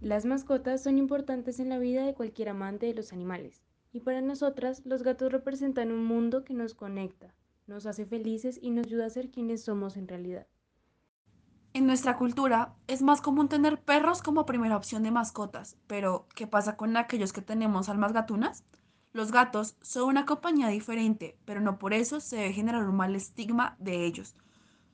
[0.00, 3.62] Las mascotas son importantes en la vida de cualquier amante de los animales,
[3.92, 7.34] y para nosotras los gatos representan un mundo que nos conecta,
[7.66, 10.46] nos hace felices y nos ayuda a ser quienes somos en realidad.
[11.72, 16.46] En nuestra cultura es más común tener perros como primera opción de mascotas, pero ¿qué
[16.46, 18.62] pasa con aquellos que tenemos almas gatunas?
[19.14, 23.14] Los gatos son una compañía diferente, pero no por eso se debe generar un mal
[23.14, 24.34] estigma de ellos.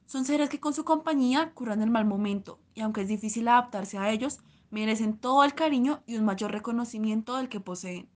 [0.04, 3.96] Son seres que con su compañía curan el mal momento, y aunque es difícil adaptarse
[3.96, 8.10] a ellos, merecen todo el cariño y un mayor reconocimiento del que poseen.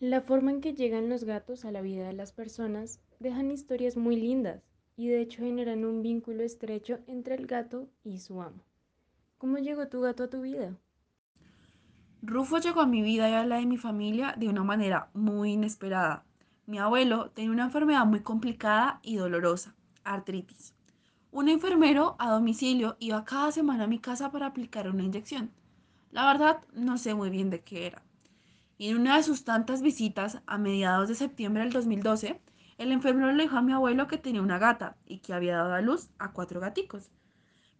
[0.00, 3.96] La forma en que llegan los gatos a la vida de las personas dejan historias
[3.96, 4.64] muy lindas
[4.96, 8.64] y de hecho generan un vínculo estrecho entre el gato y su amo.
[9.38, 10.76] ¿Cómo llegó tu gato a tu vida?
[12.22, 15.52] Rufo llegó a mi vida y a la de mi familia de una manera muy
[15.52, 16.24] inesperada.
[16.66, 20.74] Mi abuelo tenía una enfermedad muy complicada y dolorosa, artritis.
[21.30, 25.52] Un enfermero a domicilio iba cada semana a mi casa para aplicar una inyección.
[26.10, 28.02] La verdad, no sé muy bien de qué era.
[28.78, 32.40] Y en una de sus tantas visitas, a mediados de septiembre del 2012,
[32.78, 35.74] el enfermero le dijo a mi abuelo que tenía una gata y que había dado
[35.74, 37.10] a luz a cuatro gaticos.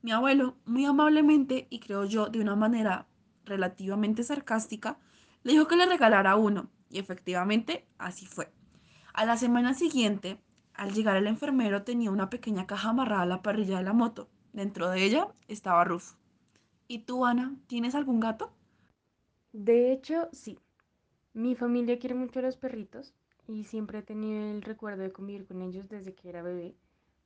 [0.03, 3.07] Mi abuelo, muy amablemente y creo yo de una manera
[3.47, 4.99] relativamente sarcástica,
[5.43, 8.53] le dijo que le regalara uno y efectivamente así fue.
[9.15, 10.39] A la semana siguiente,
[10.75, 14.29] al llegar el enfermero tenía una pequeña caja amarrada a la parrilla de la moto.
[14.53, 16.17] Dentro de ella estaba Rufo.
[16.89, 18.53] ¿Y tú, Ana, tienes algún gato?
[19.53, 20.59] De hecho, sí.
[21.33, 23.15] Mi familia quiere mucho a los perritos
[23.49, 26.75] y siempre he tenido el recuerdo de convivir con ellos desde que era bebé,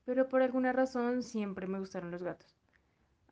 [0.04, 2.59] pero por alguna razón siempre me gustaron los gatos.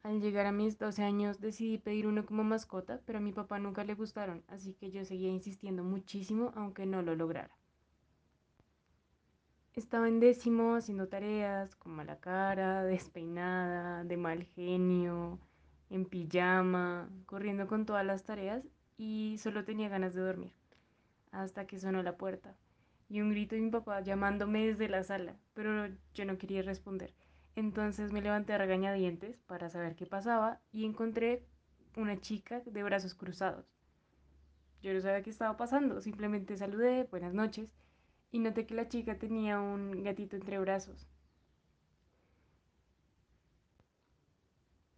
[0.02, 3.58] Al llegar a mis 12 años decidí pedir uno como mascota, pero a mi papá
[3.58, 7.50] nunca le gustaron, así que yo seguía insistiendo muchísimo aunque no lo lograra.
[9.74, 15.38] Estaba en décimo haciendo tareas, con mala cara, despeinada, de mal genio,
[15.90, 20.52] en pijama, corriendo con todas las tareas y solo tenía ganas de dormir,
[21.32, 22.56] hasta que sonó la puerta
[23.08, 27.12] y un grito de mi papá llamándome desde la sala, pero yo no quería responder.
[27.58, 31.44] Entonces me levanté a regañadientes para saber qué pasaba y encontré
[31.96, 33.66] una chica de brazos cruzados.
[34.80, 37.74] Yo no sabía qué estaba pasando, simplemente saludé, buenas noches,
[38.30, 41.08] y noté que la chica tenía un gatito entre brazos.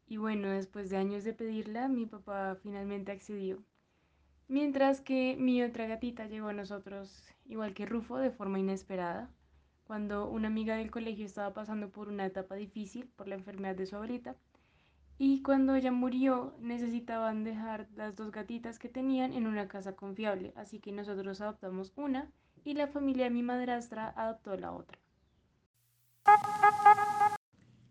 [0.06, 3.64] Y bueno, después de años de pedirla, mi papá finalmente accedió.
[4.48, 9.30] Mientras que mi otra gatita llegó a nosotros, igual que Rufo, de forma inesperada,
[9.90, 13.86] cuando una amiga del colegio estaba pasando por una etapa difícil por la enfermedad de
[13.86, 14.36] su abuelita.
[15.18, 20.52] Y cuando ella murió, necesitaban dejar las dos gatitas que tenían en una casa confiable,
[20.54, 22.30] así que nosotros adoptamos una
[22.64, 24.96] y la familia de mi madrastra adoptó la otra.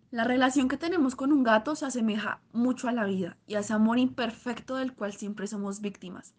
[0.09, 3.59] La relación que tenemos con un gato se asemeja mucho a la vida y a
[3.59, 6.33] ese amor imperfecto del cual siempre somos víctimas.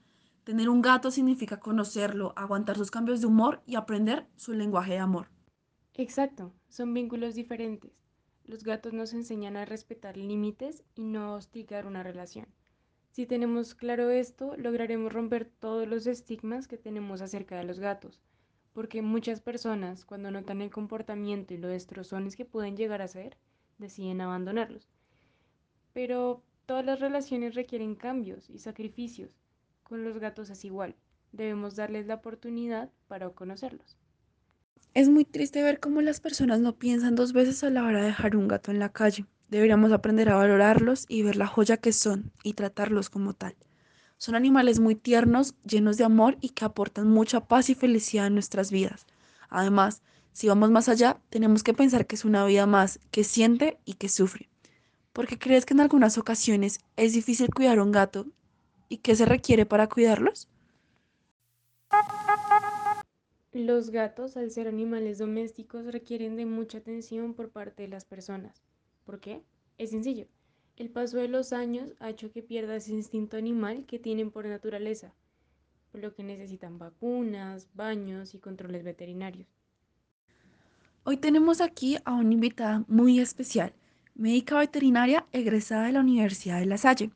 [0.44, 5.00] Tener un gato significa conocerlo, aguantar sus cambios de humor y aprender su lenguaje de
[5.00, 5.28] amor.
[5.94, 7.92] Exacto, son vínculos diferentes.
[8.44, 12.48] Los gatos nos enseñan a respetar límites y no hostigar una relación.
[13.12, 18.20] Si tenemos claro esto, lograremos romper todos los estigmas que tenemos acerca de los gatos,
[18.72, 23.38] porque muchas personas, cuando notan el comportamiento y los destrozones que pueden llegar a ser,
[23.78, 24.88] deciden abandonarlos.
[25.92, 29.38] Pero todas las relaciones requieren cambios y sacrificios,
[29.84, 30.96] con los gatos es igual.
[31.30, 33.99] Debemos darles la oportunidad para conocerlos.
[34.92, 38.06] Es muy triste ver cómo las personas no piensan dos veces a la hora de
[38.06, 39.26] dejar un gato en la calle.
[39.48, 43.56] Deberíamos aprender a valorarlos y ver la joya que son y tratarlos como tal.
[44.18, 48.34] Son animales muy tiernos, llenos de amor y que aportan mucha paz y felicidad en
[48.34, 49.06] nuestras vidas.
[49.48, 50.02] Además,
[50.32, 53.94] si vamos más allá, tenemos que pensar que es una vida más que siente y
[53.94, 54.48] que sufre.
[55.12, 58.26] Porque crees que en algunas ocasiones es difícil cuidar a un gato
[58.90, 60.48] ¿Y qué se requiere para cuidarlos?
[63.52, 68.62] Los gatos, al ser animales domésticos, requieren de mucha atención por parte de las personas.
[69.04, 69.42] ¿Por qué?
[69.76, 70.26] Es sencillo.
[70.76, 74.46] El paso de los años ha hecho que pierda ese instinto animal que tienen por
[74.46, 75.12] naturaleza,
[75.90, 79.48] por lo que necesitan vacunas, baños y controles veterinarios.
[81.02, 83.72] Hoy tenemos aquí a una invitada muy especial,
[84.14, 87.10] médica veterinaria egresada de la Universidad de La Salle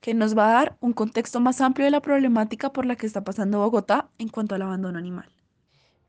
[0.00, 3.06] que nos va a dar un contexto más amplio de la problemática por la que
[3.06, 5.35] está pasando Bogotá en cuanto al abandono animal.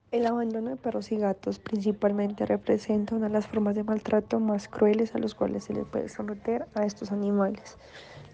[0.09, 4.69] El abandono de perros y gatos principalmente representa una de las formas de maltrato más
[4.69, 7.75] crueles a los cuales se les puede someter a estos animales.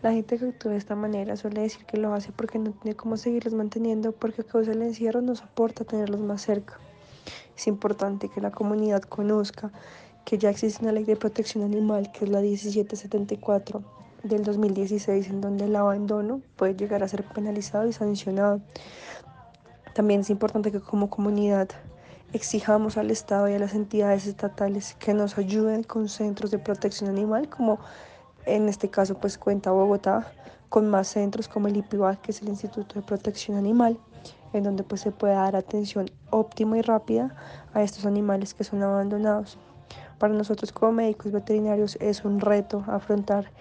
[0.03, 2.95] La gente que actúa de esta manera suele decir que lo hace porque no tiene
[2.95, 6.77] cómo seguirlos manteniendo porque a causa del encierro no soporta tenerlos más cerca.
[7.57, 9.71] Es importante que la comunidad conozca
[10.25, 13.81] que ya existe una ley de protección animal que es la 1774
[14.21, 18.61] del 2016 en donde el abandono puede llegar a ser penalizado y sancionado.
[19.93, 21.69] También es importante que como comunidad
[22.33, 27.09] exijamos al Estado y a las entidades estatales que nos ayuden con centros de protección
[27.09, 27.79] animal, como
[28.45, 30.31] en este caso pues cuenta Bogotá,
[30.69, 33.99] con más centros como el IPIBAC, que es el Instituto de Protección Animal,
[34.53, 37.35] en donde pues se puede dar atención óptima y rápida
[37.75, 39.59] a estos animales que son abandonados.
[40.17, 43.51] Para nosotros como médicos veterinarios es un reto afrontar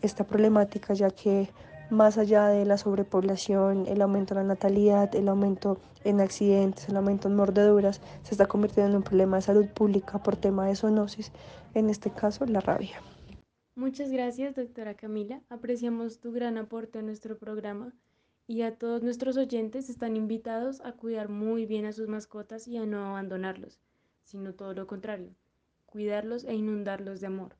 [0.00, 1.50] esta problemática ya que
[1.92, 6.96] más allá de la sobrepoblación, el aumento de la natalidad, el aumento en accidentes, el
[6.96, 10.74] aumento en mordeduras, se está convirtiendo en un problema de salud pública por tema de
[10.74, 11.32] zoonosis,
[11.74, 13.00] en este caso la rabia.
[13.74, 15.42] Muchas gracias, doctora Camila.
[15.50, 17.92] Apreciamos tu gran aporte a nuestro programa
[18.46, 22.78] y a todos nuestros oyentes están invitados a cuidar muy bien a sus mascotas y
[22.78, 23.80] a no abandonarlos,
[24.24, 25.34] sino todo lo contrario,
[25.86, 27.56] cuidarlos e inundarlos de amor.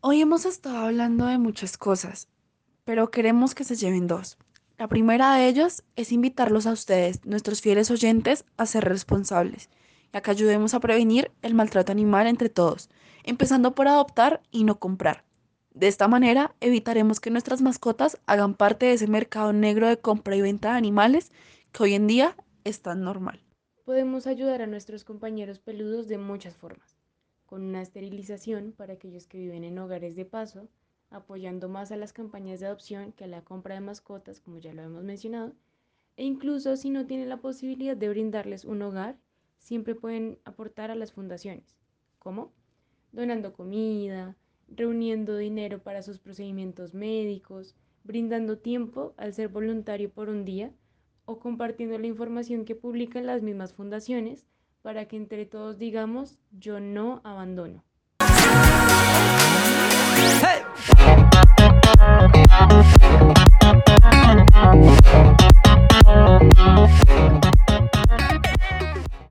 [0.00, 2.28] Hoy hemos estado hablando de muchas cosas,
[2.88, 4.38] pero queremos que se lleven dos.
[4.78, 9.68] La primera de ellas es invitarlos a ustedes, nuestros fieles oyentes, a ser responsables,
[10.10, 12.88] ya que ayudemos a prevenir el maltrato animal entre todos,
[13.24, 15.22] empezando por adoptar y no comprar.
[15.74, 20.34] De esta manera evitaremos que nuestras mascotas hagan parte de ese mercado negro de compra
[20.36, 21.30] y venta de animales
[21.72, 23.38] que hoy en día es tan normal.
[23.84, 26.96] Podemos ayudar a nuestros compañeros peludos de muchas formas,
[27.44, 30.70] con una esterilización para aquellos que viven en hogares de paso,
[31.10, 34.72] apoyando más a las campañas de adopción que a la compra de mascotas, como ya
[34.72, 35.54] lo hemos mencionado,
[36.16, 39.16] e incluso si no tienen la posibilidad de brindarles un hogar,
[39.58, 41.76] siempre pueden aportar a las fundaciones.
[42.18, 42.52] ¿Cómo?
[43.12, 44.36] Donando comida,
[44.68, 50.72] reuniendo dinero para sus procedimientos médicos, brindando tiempo al ser voluntario por un día
[51.24, 54.46] o compartiendo la información que publican las mismas fundaciones
[54.82, 57.84] para que entre todos digamos yo no abandono.
[60.48, 60.64] Hey!